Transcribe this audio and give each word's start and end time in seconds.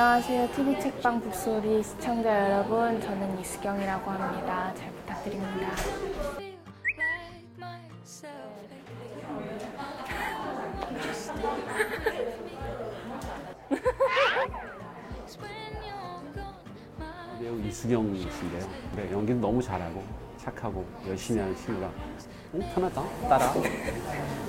안녕하세요. 0.00 0.52
TV 0.54 0.80
책방 0.80 1.20
북소리 1.22 1.82
시청자 1.82 2.52
여러분. 2.52 3.00
저는 3.00 3.40
이수경이라고 3.40 4.08
합니다. 4.08 4.72
잘 4.76 4.92
부탁드립니다. 4.92 5.72
배우 17.40 17.60
이수경 17.66 18.14
씨인데요. 18.14 18.70
네, 18.94 19.10
연기도 19.10 19.40
너무 19.40 19.60
잘하고 19.60 20.04
착하고 20.36 20.86
열심히 21.08 21.40
하는 21.40 21.56
친구라 21.56 21.88
어, 21.88 22.72
편하다 22.72 23.28
따라 23.28 23.52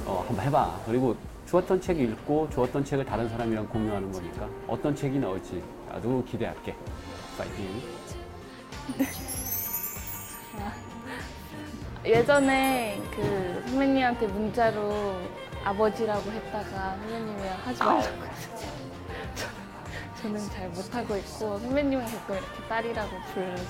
어, 0.06 0.26
한번 0.28 0.46
해봐. 0.46 0.82
그리고 0.86 1.16
좋았던 1.50 1.82
책 1.82 2.00
읽고 2.00 2.48
좋았던 2.52 2.86
책을 2.86 3.04
다른 3.06 3.28
사람이랑 3.28 3.68
공유하는 3.70 4.12
거니까 4.12 4.48
어떤 4.68 4.96
책이 4.96 5.18
나올지 5.18 5.64
아주 5.92 6.24
기대할게. 6.28 6.76
파이팅. 7.36 7.82
예전에 12.06 13.02
그 13.16 13.64
선배님한테 13.68 14.28
문자로 14.28 15.16
아버지라고 15.64 16.32
했다가 16.32 16.96
선배님이 16.98 17.42
하지 17.66 17.80
말라고 17.84 18.04
저- 19.36 20.22
저는 20.22 20.50
잘 20.52 20.70
못하고 20.70 21.18
있고 21.18 21.58
선배님은 21.60 22.06
가끔 22.06 22.36
이렇게 22.36 22.68
딸이라고 22.70 23.10
불러서 23.34 23.64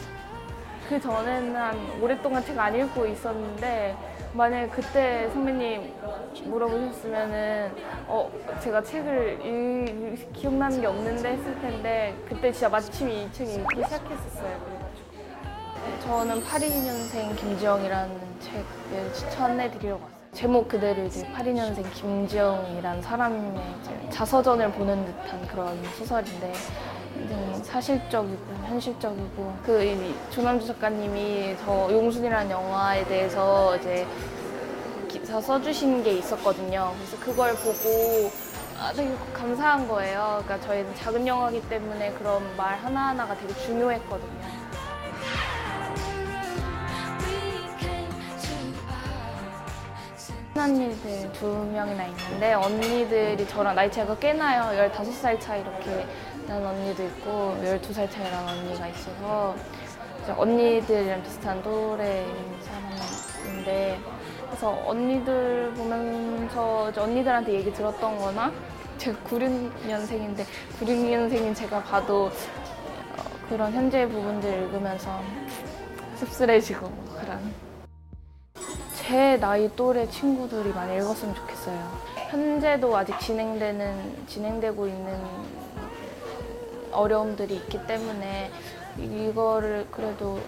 그 0.88 1.00
전에는 1.00 1.56
한 1.56 2.02
오랫동안 2.02 2.44
책 2.44 2.58
안 2.58 2.76
읽고 2.76 3.06
있었는데 3.06 3.96
만약에 4.34 4.68
그때 4.70 5.30
선배님 5.34 5.94
물어보셨으면은 6.46 7.71
어 8.08 8.32
제가 8.62 8.82
책을 8.84 9.40
읽, 9.44 10.34
기억나는 10.34 10.82
게 10.82 10.88
없는데 10.88 11.32
했을 11.32 11.60
텐데 11.62 12.16
그때 12.27 12.52
진짜 12.52 12.70
마침 12.70 13.10
이책 13.10 13.48
읽기 13.48 13.84
시작했었어요. 13.84 14.60
그래가지고 14.66 15.99
저는 16.05 16.44
82년생 16.44 17.36
김지영이라는 17.36 18.20
책을 18.40 19.14
추천해 19.14 19.71
드리려고 19.71 20.04
왔어요. 20.04 20.20
제목 20.32 20.68
그대로 20.68 21.04
이제 21.05 21.27
82년생 21.34 21.91
김지영이라는 21.93 23.02
사람의 23.02 23.62
이제 23.82 24.10
자서전을 24.12 24.71
보는 24.74 25.05
듯한 25.05 25.48
그런 25.48 25.84
소설인데 25.98 26.54
굉장히 27.13 27.63
사실적이고 27.63 28.54
현실적이고 28.65 29.54
그 29.65 29.84
이 29.84 30.15
조남주 30.32 30.68
작가님이 30.68 31.55
저 31.65 31.88
용순이라는 31.91 32.52
영화에 32.52 33.05
대해서 33.05 33.76
이제 33.77 34.05
기사 35.07 35.41
써주신 35.41 36.04
게 36.04 36.13
있었거든요. 36.13 36.93
그래서 36.98 37.18
그걸 37.20 37.54
보고 37.55 38.32
아, 38.80 38.93
되게 38.93 39.12
감사한 39.34 39.87
거예요. 39.87 40.41
그러니까 40.46 40.68
저희는 40.68 40.96
작은 40.96 41.27
영화이기 41.27 41.68
때문에 41.68 42.12
그런 42.13 42.43
말 42.55 42.77
하나하나가 42.77 43.35
되게 43.35 43.54
중요했거든요. 43.55 44.40
일들 50.68 51.32
두 51.34 51.48
명이나 51.71 52.05
있는데 52.07 52.54
언니들이 52.54 53.48
저랑 53.48 53.76
나이 53.76 53.90
차이가 53.90 54.15
꽤 54.18 54.34
나요. 54.34 54.90
15살 54.91 55.40
차이 55.40 55.62
이렇게 55.62 56.05
나는 56.50 56.66
언니도 56.66 57.04
있고 57.05 57.55
12살 57.64 58.10
차이 58.10 58.32
나는 58.32 58.50
언니가 58.50 58.88
있어서 58.88 59.55
언니들이랑 60.36 61.22
비슷한 61.22 61.62
또래인 61.62 62.26
사람인데 62.64 64.00
그래서 64.47 64.81
언니들 64.84 65.74
보면서 65.75 66.92
언니들한테 66.97 67.53
얘기 67.53 67.72
들었던 67.72 68.18
거나 68.18 68.52
제가 68.97 69.18
96년생인데 69.30 70.44
96년생인 70.80 71.56
제가 71.56 71.84
봐도 71.84 72.26
어, 72.26 73.24
그런 73.48 73.72
현재 73.72 74.08
부분들 74.08 74.64
읽으면서 74.64 75.22
씁쓸해지고 76.16 76.92
그런 77.22 77.54
제 78.96 79.38
나이 79.38 79.70
또래 79.76 80.08
친구들이 80.09 80.70
많이 80.74 80.96
읽었으면 80.98 81.36
좋겠어요. 81.36 82.09
현재도 82.30 82.96
아직 82.96 83.20
진행되는 83.20 84.26
진행되고 84.28 84.88
있는 84.88 85.20
어려움들이 86.92 87.56
있기 87.56 87.86
때문에 87.88 88.52
이거를 88.98 89.88
그래도 89.92 90.40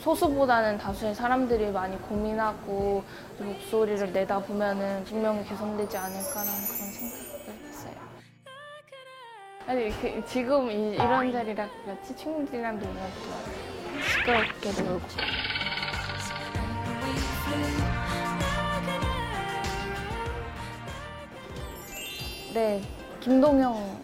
소수보다는 0.00 0.78
다수의 0.78 1.14
사람들이 1.14 1.70
많이 1.70 1.96
고민하고 2.02 3.04
목소리를 3.38 4.12
내다 4.12 4.40
보면은 4.40 5.04
분명히 5.04 5.44
개선되지 5.44 5.96
않을까라는 5.96 6.52
그런 6.52 6.90
생각을 6.90 7.68
했어요. 7.68 7.94
아니 9.66 9.90
그, 10.00 10.24
지금 10.26 10.70
이, 10.70 10.96
런 10.96 11.30
자리랑 11.30 11.70
같이 11.86 12.16
친구들이랑 12.16 12.80
놀면 12.80 12.96
또 13.22 14.02
시끄럽게 14.02 14.82
놀고 14.82 15.06
네, 22.54 22.82
김동영 23.20 24.02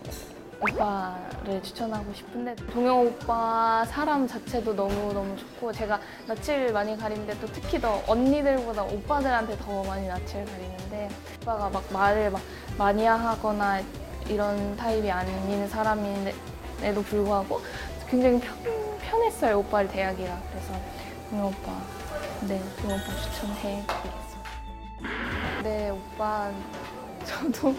오빠를 0.61 1.63
추천하고 1.63 2.13
싶은데 2.13 2.55
동영 2.73 3.07
오빠 3.07 3.85
사람 3.87 4.27
자체도 4.27 4.75
너무너무 4.75 5.37
좋고 5.37 5.73
제가 5.73 6.01
낯을 6.27 6.73
많이 6.73 6.97
가리는데 6.97 7.39
또 7.41 7.47
특히 7.47 7.81
더 7.81 8.03
언니들보다 8.07 8.83
오빠들한테 8.83 9.57
더 9.59 9.85
많이 9.85 10.09
낯을 10.09 10.45
가리는데 10.45 11.09
오빠가 11.43 11.69
막 11.71 11.85
말을 11.93 12.31
막 12.31 12.43
많이 12.77 13.05
하거나 13.05 13.81
이런 14.29 14.77
타입이 14.77 15.11
아닌 15.11 15.69
사람임에도 15.69 17.03
불구하고 17.07 17.61
굉장히 18.09 18.41
편, 18.41 18.57
편했어요 19.01 19.61
오빠를 19.61 19.89
대하기가. 19.91 20.41
그래서 20.51 20.73
동영 21.31 21.47
오빠 21.47 21.73
네 22.49 22.61
동영 22.81 22.99
오빠 22.99 23.17
추천해 23.17 23.85
드리겠습니다. 23.87 25.63
네 25.63 25.91
오빠 25.91 26.51
저도 27.28 27.75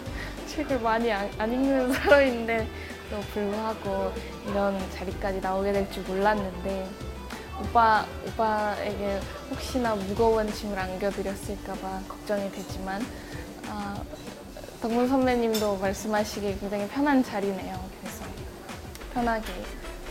책을 0.46 0.80
많이 0.80 1.10
안, 1.12 1.28
안 1.38 1.52
읽는 1.52 1.92
사람인데 1.92 2.68
또 3.10 3.20
불구하고 3.32 4.12
이런 4.48 4.78
자리까지 4.92 5.40
나오게 5.40 5.72
될 5.72 5.90
줄 5.90 6.02
몰랐는데 6.04 6.88
오빠 7.60 8.06
오빠에게 8.26 9.20
혹시나 9.50 9.94
무거운 9.94 10.50
짐을 10.50 10.78
안겨드렸을까봐 10.78 12.02
걱정이 12.08 12.50
되지만 12.52 13.04
아, 13.68 14.00
덕문 14.80 15.08
선배님도 15.08 15.76
말씀하시기에 15.76 16.56
굉장히 16.58 16.88
편한 16.88 17.22
자리네요. 17.22 17.78
그래서 18.00 18.24
편하게 19.12 19.52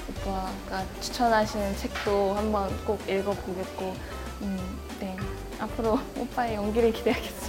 오빠가 0.09 0.85
추천하시는 1.01 1.75
책도 1.77 2.33
한번 2.35 2.69
꼭 2.85 2.99
읽어보겠고, 3.09 3.95
음, 4.41 4.79
네 4.99 5.17
앞으로 5.59 5.99
오빠의 6.17 6.55
연기를 6.55 6.91
기대하겠습니다. 6.93 7.48